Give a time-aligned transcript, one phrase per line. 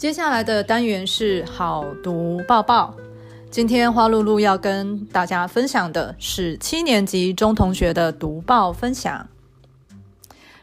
[0.00, 2.96] 接下来的单元是好读报报。
[3.50, 9.28] 今天花露露要跟大家分享的是七年级中同学的读报分享，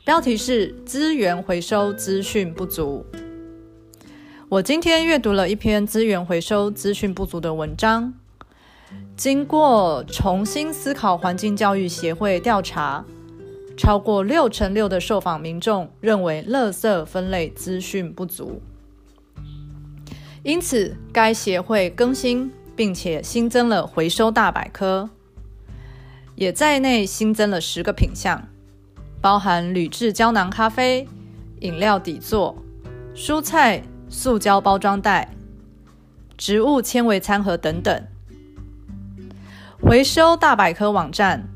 [0.03, 3.05] 标题是“资源回收资讯不足”。
[4.49, 8.15] 我今天阅读了一篇资源回收资讯不足的文章，
[9.15, 13.05] 经过重新思考环境教育协会调查，
[13.77, 18.59] 超过六成六的受访民众认为垃圾分类资讯不足，
[20.47, 22.49] 因此该协会更新。
[22.77, 25.09] 并且新增了回收大百科，
[26.35, 28.47] 也在内新增了十个品项，
[29.19, 31.07] 包含铝制胶囊咖啡、
[31.61, 32.55] 饮料底座、
[33.15, 35.33] 蔬菜塑胶包装袋、
[36.37, 37.99] 植物纤维餐盒等等。
[39.81, 41.49] 回收大百科网站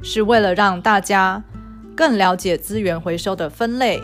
[0.00, 1.42] 是为了让大家
[1.96, 4.00] 更了解资源回收的分类，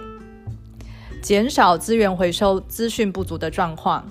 [1.22, 4.10] 减少资源回收资讯不足的状况。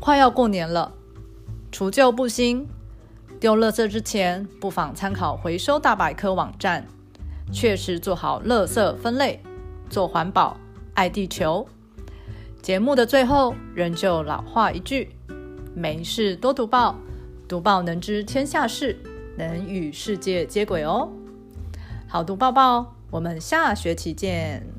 [0.00, 0.94] 快要过年了，
[1.70, 2.66] 除旧布新，
[3.40, 6.86] 丢垃圾之前不妨参考回收大百科网站，
[7.52, 9.42] 确实做好垃圾分类，
[9.90, 10.56] 做环保，
[10.94, 11.66] 爱地球。
[12.62, 15.10] 节目的最后，仍旧老话一句：
[15.74, 16.96] 没事多读报，
[17.48, 18.96] 读报能知天下事，
[19.36, 21.08] 能与世界接轨哦。
[22.06, 24.77] 好读报报，我们下学期见。